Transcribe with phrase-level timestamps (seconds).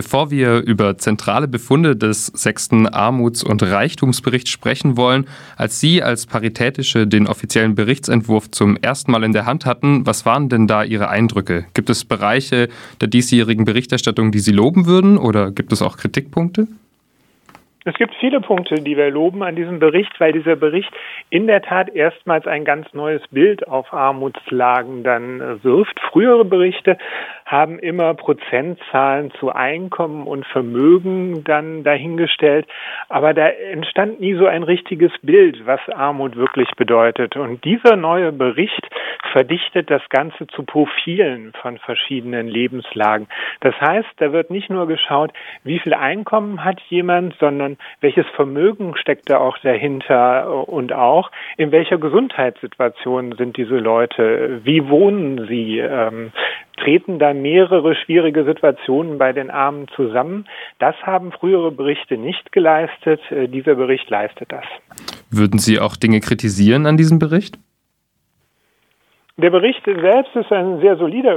[0.00, 5.26] Bevor wir über zentrale Befunde des sechsten Armuts- und Reichtumsberichts sprechen wollen,
[5.58, 10.24] als Sie als Paritätische den offiziellen Berichtsentwurf zum ersten Mal in der Hand hatten, was
[10.24, 11.66] waren denn da Ihre Eindrücke?
[11.74, 12.70] Gibt es Bereiche
[13.02, 16.66] der diesjährigen Berichterstattung, die Sie loben würden oder gibt es auch Kritikpunkte?
[17.84, 20.92] Es gibt viele Punkte, die wir loben an diesem Bericht, weil dieser Bericht
[21.30, 25.98] in der Tat erstmals ein ganz neues Bild auf Armutslagen dann wirft.
[26.12, 26.98] Frühere Berichte
[27.50, 32.66] haben immer Prozentzahlen zu Einkommen und Vermögen dann dahingestellt,
[33.08, 37.36] aber da entstand nie so ein richtiges Bild, was Armut wirklich bedeutet.
[37.36, 38.88] Und dieser neue Bericht
[39.32, 43.26] verdichtet das Ganze zu Profilen von verschiedenen Lebenslagen.
[43.60, 45.32] Das heißt, da wird nicht nur geschaut,
[45.64, 51.72] wie viel Einkommen hat jemand, sondern welches Vermögen steckt da auch dahinter und auch in
[51.72, 56.32] welcher Gesundheitssituation sind diese Leute, wie wohnen sie, ähm,
[56.82, 60.46] treten da mehrere schwierige Situationen bei den Armen zusammen.
[60.78, 63.20] Das haben frühere Berichte nicht geleistet.
[63.30, 64.64] Äh, dieser Bericht leistet das.
[65.30, 67.58] Würden Sie auch Dinge kritisieren an diesem Bericht?
[69.42, 71.36] Der Bericht selbst ist ein sehr solider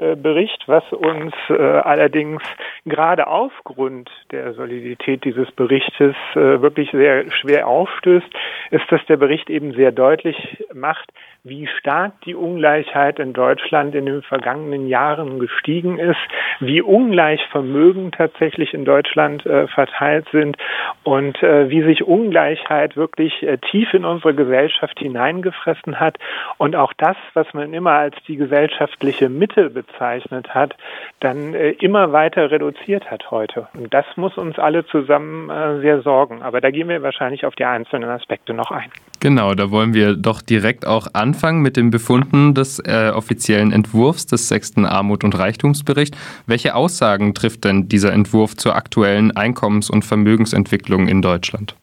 [0.00, 2.42] äh, Bericht, was uns äh, allerdings
[2.86, 8.26] gerade aufgrund der Solidität dieses Berichtes äh, wirklich sehr schwer aufstößt,
[8.70, 11.12] ist, dass der Bericht eben sehr deutlich macht,
[11.44, 16.20] wie stark die Ungleichheit in Deutschland in den vergangenen Jahren gestiegen ist,
[16.60, 20.56] wie ungleich Vermögen tatsächlich in Deutschland äh, verteilt sind
[21.02, 26.16] und äh, wie sich Ungleichheit wirklich äh, tief in unsere Gesellschaft hineingefressen hat.
[26.58, 30.74] Und auch das, was man immer als die gesellschaftliche Mitte bezeichnet hat,
[31.20, 33.68] dann äh, immer weiter reduziert hat heute.
[33.74, 36.42] Und das muss uns alle zusammen äh, sehr sorgen.
[36.42, 38.90] Aber da gehen wir wahrscheinlich auf die einzelnen Aspekte noch ein.
[39.20, 44.26] Genau, da wollen wir doch direkt auch anfangen mit den Befunden des äh, offiziellen Entwurfs
[44.26, 46.18] des sechsten Armut- und Reichtumsberichts.
[46.46, 51.76] Welche Aussagen trifft denn dieser Entwurf zur aktuellen Einkommens- und Vermögensentwicklung in Deutschland?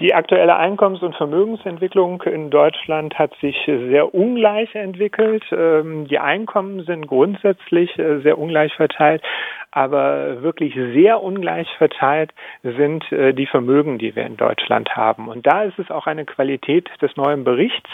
[0.00, 5.44] Die aktuelle Einkommens- und Vermögensentwicklung in Deutschland hat sich sehr ungleich entwickelt.
[5.52, 9.22] Ähm, die Einkommen sind grundsätzlich äh, sehr ungleich verteilt
[9.72, 12.32] aber wirklich sehr ungleich verteilt
[12.62, 15.28] sind äh, die Vermögen, die wir in Deutschland haben.
[15.28, 17.88] Und da ist es auch eine Qualität des neuen Berichts,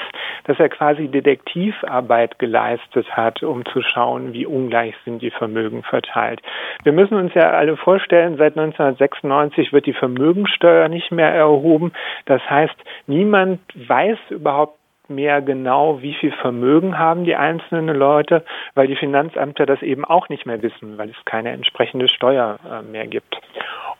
[0.44, 6.40] dass er quasi Detektivarbeit geleistet hat, um zu schauen, wie ungleich sind die Vermögen verteilt.
[6.82, 11.92] Wir müssen uns ja alle vorstellen, seit 1996 wird die Vermögensteuer nicht mehr erhoben.
[12.24, 12.76] Das heißt,
[13.06, 18.44] niemand weiß überhaupt mehr genau, wie viel Vermögen haben die einzelnen Leute,
[18.74, 22.82] weil die Finanzämter das eben auch nicht mehr wissen, weil es keine entsprechende Steuer äh,
[22.82, 23.40] mehr gibt.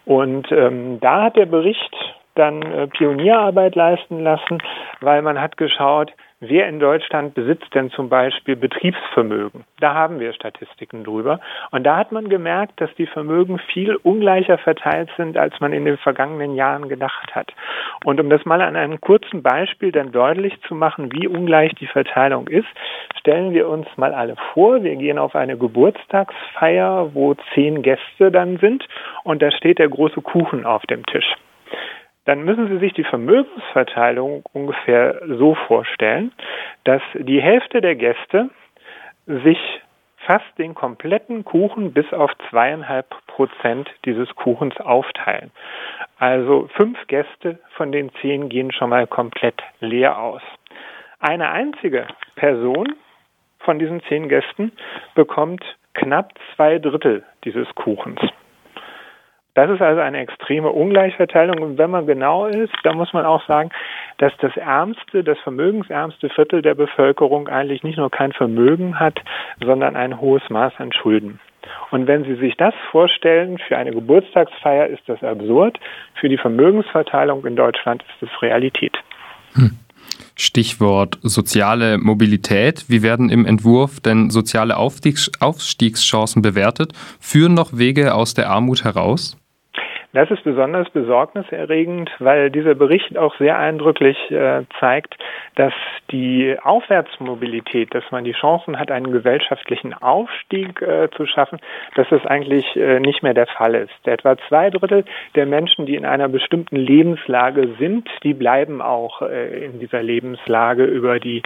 [0.05, 1.95] Und ähm, da hat der Bericht
[2.37, 4.59] dann äh, Pionierarbeit leisten lassen,
[5.01, 9.65] weil man hat geschaut, Wer in Deutschland besitzt denn zum Beispiel Betriebsvermögen?
[9.81, 11.41] Da haben wir Statistiken drüber.
[11.71, 15.87] Und da hat man gemerkt, dass die Vermögen viel ungleicher verteilt sind, als man in
[15.87, 17.55] den vergangenen Jahren gedacht hat.
[18.05, 21.87] Und um das mal an einem kurzen Beispiel dann deutlich zu machen, wie ungleich die
[21.87, 22.69] Verteilung ist,
[23.19, 28.59] stellen wir uns mal alle vor, wir gehen auf eine Geburtstagsfeier, wo zehn Gäste dann
[28.59, 28.87] sind
[29.25, 31.35] und da steht der große Kuchen auf dem Tisch
[32.27, 36.33] dann müssen Sie sich die Vermögensverteilung ungefähr so vorstellen,
[36.85, 38.51] dass die Hälfte der Gäste
[39.27, 39.59] sich
[40.19, 45.53] fast den kompletten Kuchen bis auf zweieinhalb Prozent dieses Kuchens aufteilen.
[46.19, 50.43] Also fünf Gäste von den zehn gehen schon mal komplett leer aus.
[51.21, 52.95] Eine einzige Person
[53.61, 54.73] von diesen zehn Gästen
[55.15, 55.65] bekommt
[55.95, 58.21] knapp zwei Drittel dieses Kuchens.
[59.57, 61.63] Das ist also eine extreme Ungleichverteilung.
[61.63, 63.71] Und wenn man genau ist, dann muss man auch sagen,
[64.19, 69.19] dass das ärmste, das vermögensärmste Viertel der Bevölkerung eigentlich nicht nur kein Vermögen hat,
[69.65, 71.41] sondern ein hohes Maß an Schulden.
[71.91, 75.81] Und wenn Sie sich das vorstellen, für eine Geburtstagsfeier ist das absurd,
[76.21, 78.99] für die Vermögensverteilung in Deutschland ist es Realität.
[79.55, 79.79] Hm.
[80.35, 82.85] Stichwort soziale Mobilität.
[82.89, 86.93] Wie werden im Entwurf denn soziale Aufstiegschancen bewertet?
[87.21, 89.39] Führen noch Wege aus der Armut heraus?
[90.17, 95.15] Das ist besonders besorgniserregend, weil dieser Bericht auch sehr eindrücklich äh, zeigt,
[95.57, 95.75] dass
[96.11, 101.59] die Aufwärtsmobilität, dass man die Chancen hat, einen gesellschaftlichen Aufstieg äh, zu schaffen,
[101.97, 103.93] dass das eigentlich äh, nicht mehr der Fall ist.
[104.09, 105.05] Etwa zwei Drittel
[105.35, 110.85] der Menschen, die in einer bestimmten Lebenslage sind, die bleiben auch äh, in dieser Lebenslage
[110.85, 111.43] über die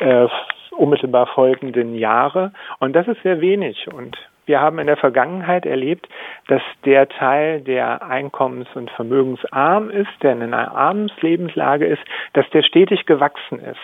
[0.00, 0.28] äh,
[0.70, 2.52] unmittelbar folgenden Jahre.
[2.78, 3.86] Und das ist sehr wenig.
[3.92, 6.08] Und wir haben in der Vergangenheit erlebt,
[6.48, 12.02] dass der Teil, der einkommens- und vermögensarm ist, der in einer Armenlebenslage ist,
[12.32, 13.80] dass der stetig gewachsen ist.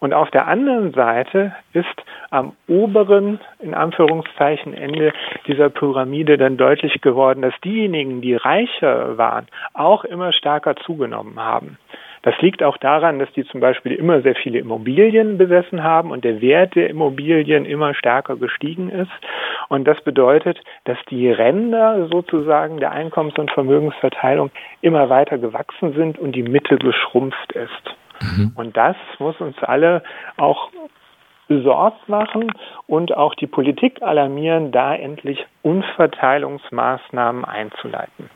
[0.00, 1.86] Und auf der anderen Seite ist
[2.30, 5.12] am oberen, in Anführungszeichen, Ende
[5.46, 11.76] dieser Pyramide dann deutlich geworden, dass diejenigen, die reicher waren, auch immer stärker zugenommen haben.
[12.22, 16.24] Das liegt auch daran, dass die zum Beispiel immer sehr viele Immobilien besessen haben und
[16.24, 19.10] der Wert der Immobilien immer stärker gestiegen ist.
[19.68, 24.50] Und das bedeutet, dass die Ränder sozusagen der Einkommens- und Vermögensverteilung
[24.82, 27.96] immer weiter gewachsen sind und die Mitte geschrumpft ist.
[28.20, 28.52] Mhm.
[28.54, 30.02] Und das muss uns alle
[30.36, 30.70] auch
[31.48, 32.52] besorgt machen
[32.86, 38.30] und auch die Politik alarmieren, da endlich Umverteilungsmaßnahmen einzuleiten.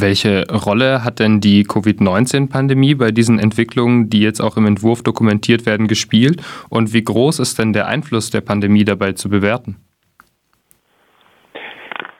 [0.00, 5.64] Welche Rolle hat denn die Covid-19-Pandemie bei diesen Entwicklungen, die jetzt auch im Entwurf dokumentiert
[5.64, 6.42] werden, gespielt?
[6.68, 9.76] Und wie groß ist denn der Einfluss der Pandemie dabei zu bewerten?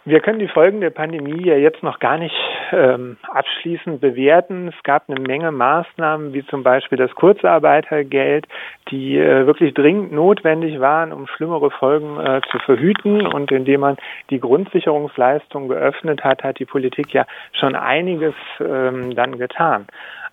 [0.08, 2.32] Wir können die Folgen der Pandemie ja jetzt noch gar nicht
[2.70, 4.68] ähm, abschließend bewerten.
[4.68, 8.46] Es gab eine Menge Maßnahmen, wie zum Beispiel das Kurzarbeitergeld,
[8.92, 13.26] die äh, wirklich dringend notwendig waren, um schlimmere Folgen äh, zu verhüten.
[13.26, 13.96] Und indem man
[14.30, 17.26] die Grundsicherungsleistung geöffnet hat, hat die Politik ja
[17.58, 19.88] schon einiges ähm, dann getan.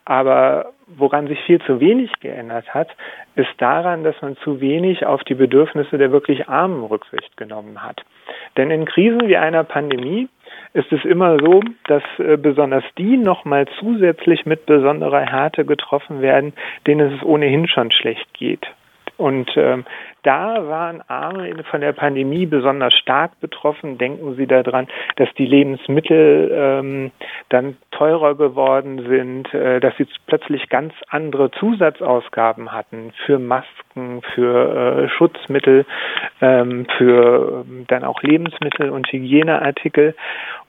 [0.06, 2.90] Aber woran sich viel zu wenig geändert hat,
[3.36, 8.04] ist daran, dass man zu wenig auf die Bedürfnisse der wirklich Armen Rücksicht genommen hat.
[8.58, 10.28] Denn in Krisen wie einer Pandemie
[10.74, 16.54] ist es immer so, dass äh, besonders die nochmal zusätzlich mit besonderer Härte getroffen werden,
[16.88, 18.66] denen es ohnehin schon schlecht geht.
[19.18, 19.86] Und ähm,
[20.24, 23.98] da waren Arme von der Pandemie besonders stark betroffen.
[23.98, 24.88] Denken Sie daran,
[25.18, 27.12] dass die Lebensmittel ähm,
[27.50, 35.04] dann teurer geworden sind, äh, dass sie plötzlich ganz andere Zusatzausgaben hatten für Masken, für
[35.04, 35.86] äh, Schutzmittel,
[36.42, 40.16] ähm, für ähm, dann auch Lebensmittel und Hygieneartikel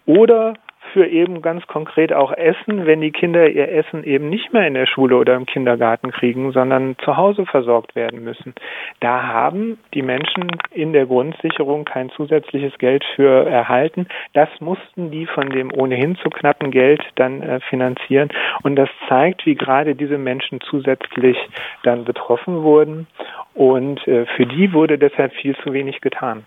[0.07, 0.55] oder
[0.93, 4.75] für eben ganz konkret auch Essen, wenn die Kinder ihr Essen eben nicht mehr in
[4.75, 8.55] der Schule oder im Kindergarten kriegen, sondern zu Hause versorgt werden müssen.
[9.01, 14.07] Da haben die Menschen in der Grundsicherung kein zusätzliches Geld für erhalten.
[14.33, 18.29] Das mussten die von dem ohnehin zu knappen Geld dann äh, finanzieren.
[18.63, 21.37] Und das zeigt, wie gerade diese Menschen zusätzlich
[21.83, 23.07] dann betroffen wurden.
[23.55, 26.45] Und äh, für die wurde deshalb viel zu wenig getan.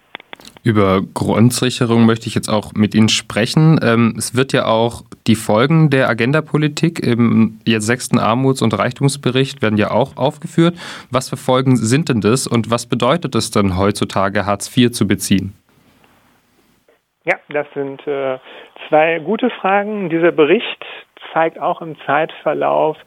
[0.63, 3.79] Über Grundsicherung möchte ich jetzt auch mit Ihnen sprechen.
[3.81, 9.77] Ähm, es wird ja auch die Folgen der Agenda-Politik im sechsten Armuts- und Reichtumsbericht werden
[9.77, 10.75] ja auch aufgeführt.
[11.09, 15.07] Was für Folgen sind denn das und was bedeutet es dann heutzutage, Hartz IV zu
[15.07, 15.53] beziehen?
[17.23, 18.37] Ja, das sind äh,
[18.87, 20.09] zwei gute Fragen.
[20.09, 20.85] Dieser Bericht
[21.33, 22.97] zeigt auch im Zeitverlauf,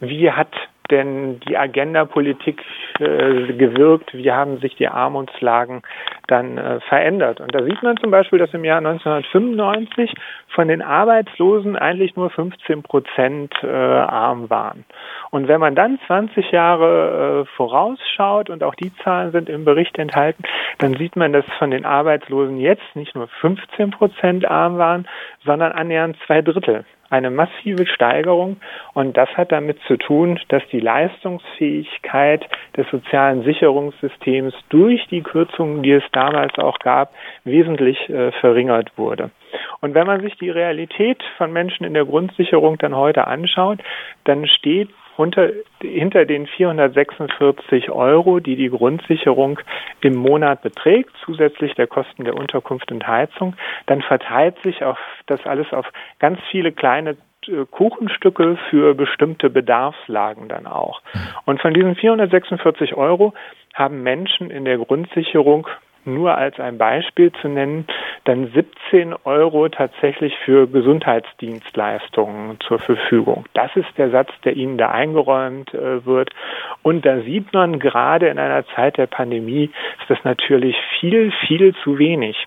[0.00, 0.52] wie hat
[0.94, 2.62] denn die Agenda-Politik
[3.00, 4.14] äh, gewirkt?
[4.14, 5.82] Wie haben sich die Armutslagen
[6.28, 7.40] dann äh, verändert?
[7.40, 10.14] Und da sieht man zum Beispiel, dass im Jahr 1995
[10.48, 14.84] von den Arbeitslosen eigentlich nur 15 Prozent äh, arm waren.
[15.30, 19.98] Und wenn man dann 20 Jahre äh, vorausschaut und auch die Zahlen sind im Bericht
[19.98, 20.44] enthalten,
[20.78, 25.08] dann sieht man, dass von den Arbeitslosen jetzt nicht nur 15 Prozent arm waren,
[25.44, 28.56] sondern annähernd zwei Drittel eine massive Steigerung
[28.92, 32.46] und das hat damit zu tun, dass die Leistungsfähigkeit
[32.76, 37.12] des sozialen Sicherungssystems durch die Kürzungen, die es damals auch gab,
[37.44, 39.30] wesentlich äh, verringert wurde.
[39.80, 43.80] Und wenn man sich die Realität von Menschen in der Grundsicherung dann heute anschaut,
[44.24, 45.50] dann steht unter,
[45.80, 49.60] hinter den 446 Euro, die die Grundsicherung
[50.00, 53.54] im Monat beträgt, zusätzlich der Kosten der Unterkunft und Heizung,
[53.86, 55.86] dann verteilt sich auf das alles auf
[56.18, 57.16] ganz viele kleine
[57.70, 61.02] Kuchenstücke für bestimmte Bedarfslagen dann auch.
[61.44, 63.34] Und von diesen 446 Euro
[63.74, 65.68] haben Menschen in der Grundsicherung
[66.06, 67.86] nur als ein Beispiel zu nennen,
[68.24, 73.44] dann 17 Euro tatsächlich für Gesundheitsdienstleistungen zur Verfügung.
[73.54, 76.30] Das ist der Satz, der Ihnen da eingeräumt äh, wird.
[76.82, 79.70] Und da sieht man gerade in einer Zeit der Pandemie,
[80.00, 82.46] ist das natürlich viel, viel zu wenig.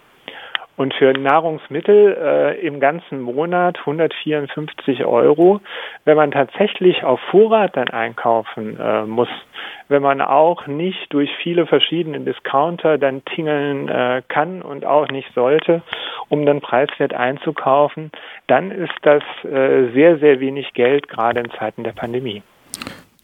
[0.77, 5.59] Und für Nahrungsmittel äh, im ganzen Monat 154 Euro.
[6.05, 9.27] Wenn man tatsächlich auf Vorrat dann einkaufen äh, muss,
[9.89, 15.33] wenn man auch nicht durch viele verschiedene Discounter dann tingeln äh, kann und auch nicht
[15.33, 15.81] sollte,
[16.29, 18.11] um dann preiswert einzukaufen,
[18.45, 22.43] dann ist das äh, sehr, sehr wenig Geld, gerade in Zeiten der Pandemie.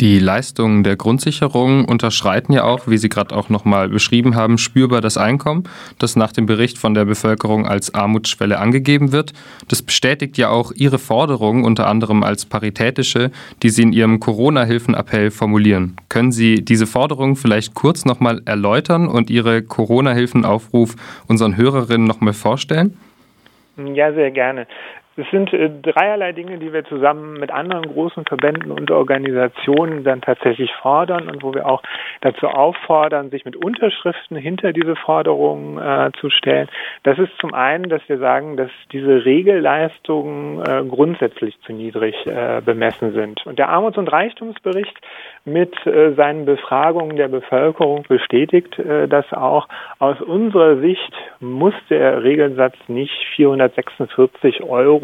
[0.03, 4.99] Die Leistungen der Grundsicherung unterschreiten ja auch, wie Sie gerade auch nochmal beschrieben haben, spürbar
[4.99, 5.63] das Einkommen,
[5.97, 9.31] das nach dem Bericht von der Bevölkerung als Armutsschwelle angegeben wird.
[9.69, 13.31] Das bestätigt ja auch Ihre Forderung, unter anderem als paritätische,
[13.61, 15.95] die Sie in Ihrem Corona-Hilfen-Appell formulieren.
[16.09, 20.97] Können Sie diese Forderung vielleicht kurz nochmal erläutern und Ihre Corona-Hilfen-Aufruf
[21.29, 22.97] unseren Hörerinnen nochmal vorstellen?
[23.77, 24.67] Ja, sehr gerne.
[25.15, 30.21] Es sind äh, dreierlei Dinge, die wir zusammen mit anderen großen Verbänden und Organisationen dann
[30.21, 31.83] tatsächlich fordern und wo wir auch
[32.21, 36.67] dazu auffordern, sich mit Unterschriften hinter diese Forderungen äh, zu stellen.
[37.03, 42.61] Das ist zum einen, dass wir sagen, dass diese Regelleistungen äh, grundsätzlich zu niedrig äh,
[42.65, 43.45] bemessen sind.
[43.45, 44.99] Und der Armuts- und Reichtumsbericht
[45.45, 49.67] mit äh, seinen Befragungen der Bevölkerung bestätigt äh, das auch.
[49.99, 55.02] Aus unserer Sicht muss der Regelsatz nicht 446 Euro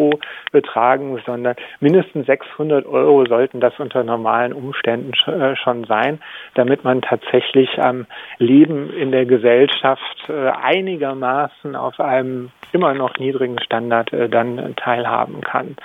[0.52, 6.20] betragen, sondern mindestens 600 Euro sollten das unter normalen Umständen äh, schon sein,
[6.56, 8.06] damit man tatsächlich am
[8.38, 15.42] Leben in der Gesellschaft äh, einigermaßen auf einem immer noch niedrigen Standard äh, dann teilhaben
[15.42, 15.76] kann.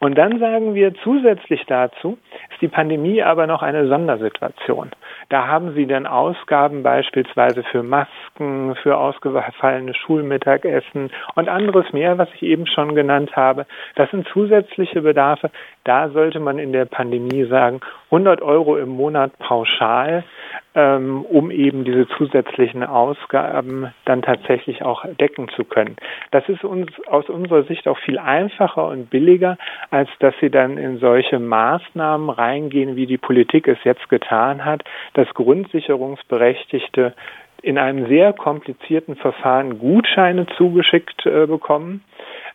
[0.00, 2.18] Und dann sagen wir zusätzlich dazu,
[2.50, 4.90] ist die Pandemie aber noch eine Sondersituation.
[5.28, 12.28] Da haben Sie dann Ausgaben beispielsweise für Masken, für ausgefallene Schulmittagessen und anderes mehr, was
[12.34, 13.66] ich eben schon genannt habe.
[13.94, 15.50] Das sind zusätzliche Bedarfe.
[15.84, 20.24] Da sollte man in der Pandemie sagen, 100 Euro im Monat pauschal,
[20.74, 25.96] ähm, um eben diese zusätzlichen Ausgaben dann tatsächlich auch decken zu können.
[26.30, 29.58] Das ist uns aus unserer Sicht auch viel einfacher und billiger,
[29.90, 34.82] als dass sie dann in solche Maßnahmen reingehen, wie die Politik es jetzt getan hat,
[35.14, 37.14] dass Grundsicherungsberechtigte
[37.62, 42.02] in einem sehr komplizierten Verfahren Gutscheine zugeschickt äh, bekommen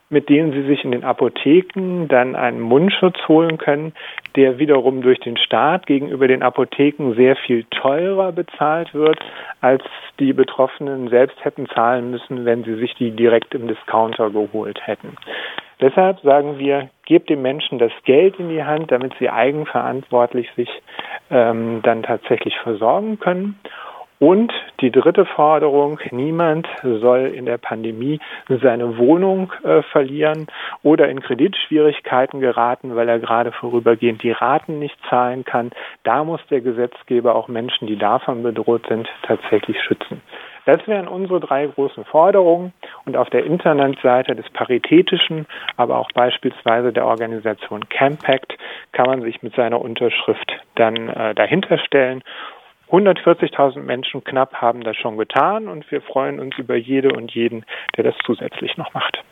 [0.09, 3.93] mit denen sie sich in den Apotheken dann einen Mundschutz holen können,
[4.35, 9.19] der wiederum durch den Staat gegenüber den Apotheken sehr viel teurer bezahlt wird,
[9.61, 9.83] als
[10.19, 15.17] die Betroffenen selbst hätten zahlen müssen, wenn sie sich die direkt im Discounter geholt hätten.
[15.79, 20.69] Deshalb sagen wir, gebt den Menschen das Geld in die Hand, damit sie eigenverantwortlich sich
[21.29, 23.59] ähm, dann tatsächlich versorgen können.
[24.19, 30.47] Und die dritte Forderung, niemand soll in der Pandemie seine Wohnung äh, verlieren
[30.81, 35.71] oder in Kreditschwierigkeiten geraten, weil er gerade vorübergehend die Raten nicht zahlen kann.
[36.03, 40.21] Da muss der Gesetzgeber auch Menschen, die davon bedroht sind, tatsächlich schützen.
[40.65, 42.74] Das wären unsere drei großen Forderungen.
[43.05, 45.45] Und auf der Internetseite des Paritätischen,
[45.77, 48.57] aber auch beispielsweise der Organisation Campact
[48.91, 52.21] kann man sich mit seiner Unterschrift dann äh, dahinter stellen
[52.89, 57.65] 140.000 Menschen knapp haben das schon getan und wir freuen uns über jede und jeden,
[57.96, 59.24] der das zusätzlich noch macht.